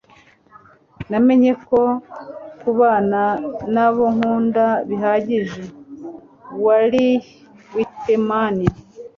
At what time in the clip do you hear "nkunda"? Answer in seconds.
4.15-4.65